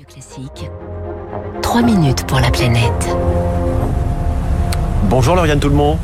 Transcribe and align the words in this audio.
Radio 0.00 0.14
Classique. 0.14 0.70
3 1.60 1.82
minutes 1.82 2.26
pour 2.26 2.40
la 2.40 2.50
planète. 2.50 3.16
Bonjour 5.10 5.34
Lauriane 5.34 5.60
tout 5.60 5.68
le 5.68 5.74
monde. 5.74 5.98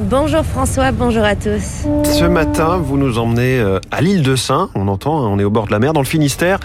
Bonjour 0.00 0.44
François, 0.44 0.92
bonjour 0.92 1.24
à 1.24 1.36
tous. 1.36 1.86
Ce 2.04 2.24
matin, 2.24 2.76
vous 2.76 2.98
nous 2.98 3.18
emmenez 3.18 3.60
euh, 3.60 3.78
à 3.90 4.02
l'île 4.02 4.22
de 4.22 4.36
Saint, 4.36 4.68
on 4.74 4.88
entend, 4.88 5.24
hein, 5.24 5.28
on 5.30 5.38
est 5.38 5.44
au 5.44 5.50
bord 5.50 5.66
de 5.66 5.70
la 5.70 5.78
mer, 5.78 5.94
dans 5.94 6.00
le 6.00 6.06
Finistère, 6.06 6.58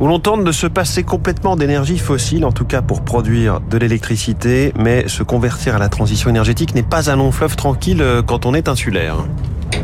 où 0.00 0.08
l'on 0.08 0.18
tente 0.18 0.42
de 0.42 0.52
se 0.52 0.66
passer 0.66 1.04
complètement 1.04 1.54
d'énergie 1.54 1.98
fossile, 1.98 2.44
en 2.44 2.52
tout 2.52 2.64
cas 2.64 2.82
pour 2.82 3.02
produire 3.02 3.60
de 3.60 3.78
l'électricité, 3.78 4.72
mais 4.76 5.06
se 5.06 5.22
convertir 5.22 5.76
à 5.76 5.78
la 5.78 5.88
transition 5.88 6.28
énergétique 6.28 6.74
n'est 6.74 6.82
pas 6.82 7.08
un 7.08 7.16
long 7.16 7.30
fleuve 7.30 7.54
tranquille 7.54 8.02
euh, 8.02 8.22
quand 8.22 8.46
on 8.46 8.54
est 8.54 8.68
insulaire. 8.68 9.16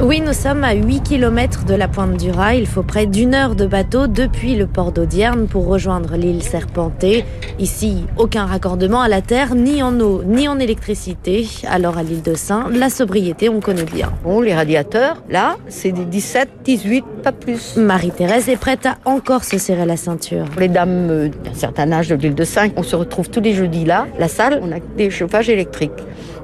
Oui, 0.00 0.20
nous 0.20 0.32
sommes 0.32 0.62
à 0.62 0.74
8 0.74 1.02
km 1.02 1.64
de 1.64 1.74
la 1.74 1.88
pointe 1.88 2.16
du 2.16 2.30
Raz. 2.30 2.54
Il 2.54 2.66
faut 2.66 2.84
près 2.84 3.06
d'une 3.06 3.34
heure 3.34 3.56
de 3.56 3.66
bateau 3.66 4.06
depuis 4.06 4.54
le 4.54 4.68
port 4.68 4.92
d'Audierne 4.92 5.48
pour 5.48 5.66
rejoindre 5.66 6.16
l'île 6.16 6.42
Serpentée. 6.42 7.24
Ici, 7.58 8.04
aucun 8.16 8.46
raccordement 8.46 9.00
à 9.00 9.08
la 9.08 9.22
terre, 9.22 9.56
ni 9.56 9.82
en 9.82 9.98
eau, 9.98 10.22
ni 10.24 10.46
en 10.46 10.60
électricité. 10.60 11.48
Alors 11.68 11.98
à 11.98 12.04
l'île 12.04 12.22
de 12.22 12.34
Saint, 12.34 12.68
la 12.70 12.90
sobriété, 12.90 13.48
on 13.48 13.60
connaît 13.60 13.82
bien. 13.82 14.12
Bon, 14.22 14.40
les 14.40 14.54
radiateurs, 14.54 15.20
là, 15.28 15.56
c'est 15.66 15.90
des 15.90 16.04
17, 16.04 16.48
18, 16.64 17.04
pas 17.24 17.32
plus. 17.32 17.76
Marie-Thérèse 17.76 18.48
est 18.48 18.56
prête 18.56 18.86
à 18.86 18.98
encore 19.04 19.42
se 19.42 19.58
serrer 19.58 19.84
la 19.84 19.96
ceinture. 19.96 20.44
Les 20.58 20.68
dames 20.68 21.10
euh, 21.10 21.28
d'un 21.28 21.54
certain 21.54 21.90
âge 21.90 22.08
de 22.08 22.14
l'île 22.14 22.36
de 22.36 22.44
Saint, 22.44 22.68
on 22.76 22.84
se 22.84 22.94
retrouve 22.94 23.30
tous 23.30 23.40
les 23.40 23.52
jeudis 23.52 23.84
là. 23.84 24.06
La 24.20 24.28
salle, 24.28 24.60
on 24.62 24.70
a 24.70 24.78
des 24.96 25.10
chauffages 25.10 25.48
électriques. 25.48 25.90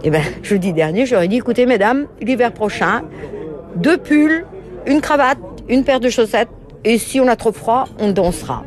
Et 0.03 0.11
ben, 0.11 0.23
jeudi 0.43 0.75
dernier, 0.75 1.07
j'aurais 1.07 1.29
dit, 1.29 1.37
écoutez, 1.37 1.65
mesdames, 1.65 2.07
l'hiver 2.21 2.53
prochain, 2.53 3.05
deux 3.77 3.97
pulls, 3.99 4.45
une 4.87 5.01
cravate, 5.01 5.39
une 5.69 5.85
paire 5.85 6.01
de 6.01 6.09
chaussettes, 6.09 6.49
et 6.85 6.99
si 6.99 7.21
on 7.21 7.29
a 7.29 7.37
trop 7.37 7.53
froid, 7.53 7.87
on 7.99 8.13
dansera. 8.13 8.65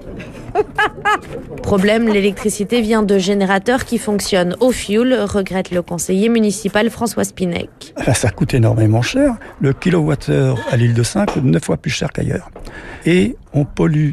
Problème, 1.62 2.08
l'électricité 2.08 2.82
vient 2.82 3.04
de 3.04 3.18
générateurs 3.18 3.86
qui 3.86 3.98
fonctionnent 3.98 4.56
au 4.60 4.72
fioul, 4.72 5.14
regrette 5.14 5.72
le 5.72 5.82
conseiller 5.82 6.30
municipal 6.30 6.90
François 6.90 7.24
Spinec. 7.26 7.94
Ah, 7.96 8.14
Ça 8.14 8.30
coûte 8.32 8.54
énormément 8.54 9.02
cher. 9.02 9.36
Le 9.60 9.74
kilowattheure 9.74 10.58
à 10.72 10.78
l'île 10.78 10.94
de 10.94 11.04
Saint 11.04 11.26
coûte 11.26 11.44
9 11.44 11.64
fois 11.64 11.78
plus 11.78 11.92
cher 11.92 12.12
qu'ailleurs. 12.12 12.50
Et 13.06 13.36
on 13.54 13.66
pollue 13.66 14.12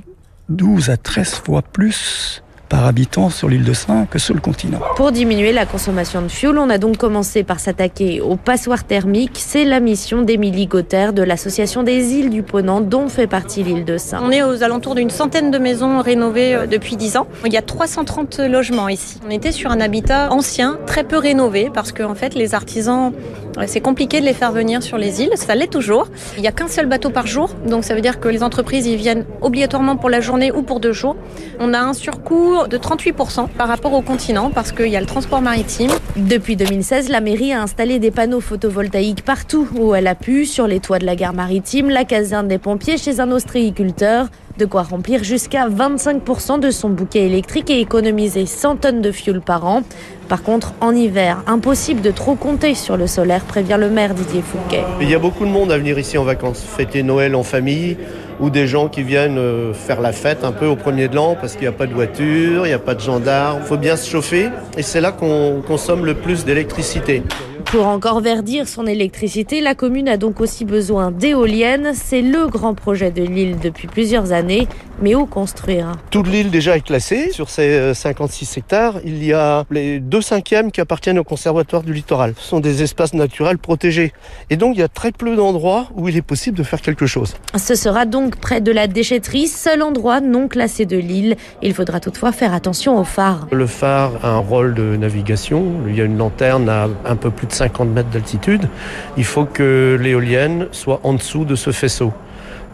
12 0.50 0.90
à 0.90 0.96
13 0.96 1.34
fois 1.36 1.62
plus 1.62 2.42
par 2.68 2.86
habitant 2.86 3.30
sur 3.30 3.48
l'île 3.48 3.64
de 3.64 3.72
Saint 3.72 4.06
que 4.06 4.18
sur 4.18 4.34
le 4.34 4.40
continent. 4.40 4.80
Pour 4.96 5.12
diminuer 5.12 5.52
la 5.52 5.66
consommation 5.66 6.22
de 6.22 6.28
fioul, 6.28 6.58
on 6.58 6.70
a 6.70 6.78
donc 6.78 6.96
commencé 6.96 7.44
par 7.44 7.60
s'attaquer 7.60 8.20
aux 8.20 8.36
passoires 8.36 8.84
thermiques. 8.84 9.38
C'est 9.38 9.64
la 9.64 9.80
mission 9.80 10.22
d'Émilie 10.22 10.66
Gauther 10.66 11.12
de 11.12 11.22
l'association 11.22 11.82
des 11.82 12.14
îles 12.14 12.30
du 12.30 12.42
Ponant, 12.42 12.80
dont 12.80 13.08
fait 13.08 13.26
partie 13.26 13.62
l'île 13.62 13.84
de 13.84 13.98
Saint. 13.98 14.20
On 14.22 14.30
est 14.30 14.42
aux 14.42 14.62
alentours 14.62 14.94
d'une 14.94 15.10
centaine 15.10 15.50
de 15.50 15.58
maisons 15.58 16.00
rénovées 16.00 16.54
euh, 16.54 16.66
depuis 16.66 16.96
10 16.96 17.16
ans. 17.16 17.26
Il 17.44 17.52
y 17.52 17.56
a 17.56 17.62
330 17.62 18.40
logements 18.40 18.88
ici. 18.88 19.18
On 19.26 19.30
était 19.30 19.52
sur 19.52 19.70
un 19.70 19.80
habitat 19.80 20.32
ancien, 20.32 20.78
très 20.86 21.04
peu 21.04 21.18
rénové, 21.18 21.70
parce 21.72 21.92
que 21.92 22.02
en 22.02 22.14
fait, 22.14 22.34
les 22.34 22.54
artisans, 22.54 23.12
euh, 23.58 23.64
c'est 23.66 23.80
compliqué 23.80 24.20
de 24.20 24.24
les 24.24 24.34
faire 24.34 24.52
venir 24.52 24.82
sur 24.82 24.98
les 24.98 25.22
îles. 25.22 25.32
Ça 25.36 25.54
l'est 25.54 25.68
toujours. 25.68 26.08
Il 26.36 26.42
n'y 26.42 26.48
a 26.48 26.52
qu'un 26.52 26.68
seul 26.68 26.86
bateau 26.86 27.10
par 27.10 27.26
jour, 27.26 27.50
donc 27.66 27.84
ça 27.84 27.94
veut 27.94 28.00
dire 28.00 28.20
que 28.20 28.28
les 28.28 28.42
entreprises 28.42 28.86
y 28.86 28.96
viennent 28.96 29.24
obligatoirement 29.42 29.96
pour 29.96 30.10
la 30.10 30.20
journée 30.20 30.52
ou 30.52 30.62
pour 30.62 30.80
deux 30.80 30.92
jours. 30.92 31.16
On 31.60 31.72
a 31.74 31.78
un 31.78 31.92
surcoût 31.92 32.53
de 32.68 32.78
38% 32.78 33.48
par 33.48 33.68
rapport 33.68 33.92
au 33.92 34.02
continent, 34.02 34.50
parce 34.54 34.72
qu'il 34.72 34.88
y 34.88 34.96
a 34.96 35.00
le 35.00 35.06
transport 35.06 35.42
maritime. 35.42 35.90
Depuis 36.16 36.56
2016, 36.56 37.08
la 37.08 37.20
mairie 37.20 37.52
a 37.52 37.60
installé 37.60 37.98
des 37.98 38.10
panneaux 38.10 38.40
photovoltaïques 38.40 39.24
partout 39.24 39.68
où 39.74 39.94
elle 39.94 40.06
a 40.06 40.14
pu, 40.14 40.46
sur 40.46 40.66
les 40.66 40.80
toits 40.80 40.98
de 40.98 41.06
la 41.06 41.16
gare 41.16 41.34
maritime, 41.34 41.90
la 41.90 42.04
caserne 42.04 42.48
des 42.48 42.58
pompiers, 42.58 42.96
chez 42.96 43.20
un 43.20 43.30
ostréiculteur. 43.30 44.28
De 44.56 44.66
quoi 44.66 44.82
remplir 44.82 45.24
jusqu'à 45.24 45.68
25% 45.68 46.60
de 46.60 46.70
son 46.70 46.88
bouquet 46.88 47.26
électrique 47.26 47.70
et 47.70 47.80
économiser 47.80 48.46
100 48.46 48.76
tonnes 48.76 49.02
de 49.02 49.10
fioul 49.10 49.40
par 49.40 49.66
an. 49.66 49.82
Par 50.28 50.44
contre, 50.44 50.74
en 50.80 50.94
hiver, 50.94 51.42
impossible 51.48 52.00
de 52.02 52.12
trop 52.12 52.36
compter 52.36 52.74
sur 52.74 52.96
le 52.96 53.08
solaire, 53.08 53.44
prévient 53.44 53.76
le 53.80 53.90
maire 53.90 54.14
Didier 54.14 54.42
Fouquet. 54.42 54.84
Il 55.00 55.10
y 55.10 55.14
a 55.14 55.18
beaucoup 55.18 55.44
de 55.44 55.50
monde 55.50 55.72
à 55.72 55.78
venir 55.78 55.98
ici 55.98 56.16
en 56.18 56.24
vacances, 56.24 56.62
fêter 56.62 57.02
Noël 57.02 57.34
en 57.34 57.42
famille, 57.42 57.96
ou 58.40 58.50
des 58.50 58.66
gens 58.66 58.88
qui 58.88 59.02
viennent 59.02 59.38
euh, 59.38 59.72
faire 59.72 60.00
la 60.00 60.12
fête 60.12 60.44
un 60.44 60.52
peu 60.52 60.66
au 60.66 60.76
premier 60.76 61.08
de 61.08 61.14
l'an 61.14 61.36
parce 61.40 61.52
qu'il 61.52 61.62
n'y 61.62 61.68
a 61.68 61.72
pas 61.72 61.86
de 61.86 61.94
voiture, 61.94 62.66
il 62.66 62.68
n'y 62.68 62.72
a 62.72 62.78
pas 62.78 62.94
de 62.94 63.00
gendarmes. 63.00 63.60
Il 63.62 63.66
faut 63.66 63.76
bien 63.76 63.96
se 63.96 64.08
chauffer 64.08 64.48
et 64.76 64.82
c'est 64.82 65.00
là 65.00 65.12
qu'on 65.12 65.62
consomme 65.66 66.04
le 66.04 66.14
plus 66.14 66.44
d'électricité. 66.44 67.22
Pour 67.66 67.86
encore 67.86 68.20
verdir 68.20 68.68
son 68.68 68.86
électricité, 68.86 69.60
la 69.60 69.74
commune 69.74 70.08
a 70.08 70.16
donc 70.16 70.40
aussi 70.40 70.64
besoin 70.64 71.10
d'éoliennes. 71.10 71.92
C'est 71.94 72.22
le 72.22 72.46
grand 72.46 72.74
projet 72.74 73.10
de 73.10 73.22
l'île 73.22 73.58
depuis 73.58 73.88
plusieurs 73.88 74.32
années. 74.32 74.68
Mais 75.02 75.16
où 75.16 75.26
construire? 75.26 75.92
Toute 76.10 76.28
l'île 76.28 76.50
déjà 76.50 76.76
est 76.76 76.80
classée. 76.80 77.32
Sur 77.32 77.50
ces 77.50 77.68
euh, 77.72 77.94
56 77.94 78.58
hectares, 78.58 79.00
il 79.04 79.24
y 79.24 79.32
a 79.32 79.64
les 79.72 79.98
deux 79.98 80.22
cinquièmes 80.22 80.70
qui 80.70 80.80
appartiennent 80.80 81.18
au 81.18 81.24
conservatoire 81.24 81.82
du 81.82 81.92
littoral. 81.92 82.34
Ce 82.38 82.48
sont 82.48 82.60
des 82.60 82.82
espaces 82.84 83.12
naturels 83.12 83.58
protégés. 83.58 84.12
Et 84.50 84.56
donc 84.56 84.76
il 84.76 84.80
y 84.80 84.84
a 84.84 84.88
très 84.88 85.10
peu 85.10 85.34
d'endroits 85.34 85.88
où 85.96 86.08
il 86.08 86.16
est 86.16 86.22
possible 86.22 86.56
de 86.56 86.62
faire 86.62 86.80
quelque 86.80 87.06
chose. 87.06 87.34
Ce 87.56 87.74
sera 87.74 88.06
donc 88.06 88.36
près 88.36 88.60
de 88.60 88.70
la 88.70 88.86
déchetterie, 88.86 89.48
seul 89.48 89.82
endroit 89.82 90.20
non 90.20 90.46
classé 90.46 90.86
de 90.86 90.96
l'île. 90.96 91.36
Il 91.60 91.74
faudra 91.74 91.98
toutefois 91.98 92.30
faire 92.30 92.54
attention 92.54 92.98
aux 92.98 93.04
phares. 93.04 93.48
Le 93.50 93.66
phare 93.66 94.12
a 94.22 94.28
un 94.28 94.38
rôle 94.38 94.74
de 94.74 94.96
navigation. 94.96 95.64
Il 95.88 95.96
y 95.96 96.00
a 96.00 96.04
une 96.04 96.18
lanterne 96.18 96.68
à 96.68 96.88
un 97.04 97.16
peu 97.16 97.30
plus 97.30 97.48
de 97.48 97.52
50 97.54 97.88
mètres 97.88 98.10
d'altitude. 98.10 98.68
Il 99.16 99.24
faut 99.24 99.44
que 99.44 99.98
l'éolienne 100.00 100.66
soit 100.72 101.00
en 101.02 101.14
dessous 101.14 101.44
de 101.44 101.54
ce 101.54 101.70
faisceau. 101.72 102.12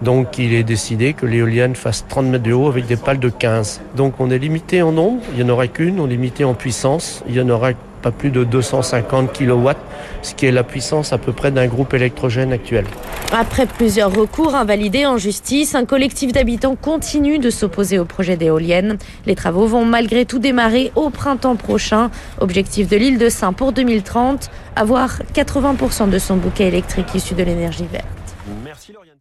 Donc 0.03 0.39
il 0.39 0.55
est 0.55 0.63
décidé 0.63 1.13
que 1.13 1.27
l'éolienne 1.27 1.75
fasse 1.75 2.07
30 2.09 2.27
mètres 2.27 2.45
de 2.45 2.53
haut 2.53 2.69
avec 2.69 2.87
des 2.87 2.97
pales 2.97 3.19
de 3.19 3.29
15. 3.29 3.83
Donc 3.97 4.15
on 4.19 4.31
est 4.31 4.39
limité 4.39 4.81
en 4.81 4.93
nombre, 4.93 5.23
il 5.33 5.45
n'y 5.45 5.51
en 5.51 5.53
aura 5.53 5.67
qu'une, 5.67 6.01
on 6.01 6.07
est 6.07 6.13
limité 6.13 6.45
en 6.45 6.55
puissance, 6.55 7.23
il 7.29 7.35
n'y 7.35 7.41
en 7.41 7.51
aura 7.51 7.73
pas 8.03 8.11
plus 8.11 8.31
de 8.31 8.44
250 8.44 9.33
kW, 9.33 9.71
ce 10.22 10.34
qui 10.34 10.47
est 10.47 10.53
la 10.53 10.65
puissance 10.65 11.12
à 11.12 11.19
peu 11.19 11.33
près 11.33 11.50
d'un 11.50 11.66
groupe 11.66 11.94
électrogène 11.94 12.53
actuel. 12.53 12.84
Après 13.33 13.66
plusieurs 13.66 14.12
recours 14.12 14.55
invalidés 14.55 15.06
en 15.06 15.16
justice, 15.16 15.75
un 15.75 15.84
collectif 15.84 16.33
d'habitants 16.33 16.77
continue 16.77 17.39
de 17.39 17.50
s'opposer 17.50 17.99
au 17.99 18.05
projet 18.05 18.37
d'éoliennes. 18.37 18.99
Les 19.27 19.34
travaux 19.34 19.66
vont 19.66 19.84
malgré 19.84 20.25
tout 20.25 20.39
démarrer 20.39 20.91
au 20.97 21.10
printemps 21.10 21.56
prochain. 21.56 22.10
Objectif 22.41 22.89
de 22.89 22.97
l'île 22.97 23.19
de 23.19 23.28
Saint 23.28 23.53
pour 23.53 23.72
2030, 23.72 24.50
avoir 24.75 25.21
80% 25.34 26.10
de 26.10 26.19
son 26.19 26.37
bouquet 26.37 26.69
électrique 26.69 27.15
issu 27.15 27.34
de 27.34 27.43
l'énergie 27.43 27.87
verte. 27.91 28.06
Merci 28.65 28.93
Lauriane. 28.93 29.20